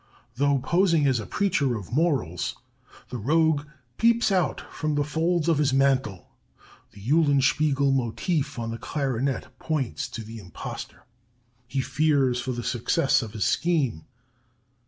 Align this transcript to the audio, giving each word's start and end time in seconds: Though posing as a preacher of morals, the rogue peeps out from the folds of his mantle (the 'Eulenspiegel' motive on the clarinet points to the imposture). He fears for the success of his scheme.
Though 0.37 0.57
posing 0.57 1.05
as 1.05 1.19
a 1.19 1.27
preacher 1.27 1.75
of 1.77 1.91
morals, 1.93 2.55
the 3.09 3.19
rogue 3.19 3.67
peeps 3.97 4.31
out 4.31 4.61
from 4.73 4.95
the 4.95 5.03
folds 5.03 5.47
of 5.47 5.59
his 5.59 5.73
mantle 5.73 6.27
(the 6.91 6.99
'Eulenspiegel' 6.99 7.93
motive 7.93 8.57
on 8.57 8.71
the 8.71 8.79
clarinet 8.79 9.55
points 9.59 10.07
to 10.09 10.23
the 10.23 10.39
imposture). 10.39 11.05
He 11.67 11.81
fears 11.81 12.41
for 12.41 12.51
the 12.51 12.63
success 12.63 13.21
of 13.21 13.33
his 13.33 13.45
scheme. 13.45 14.05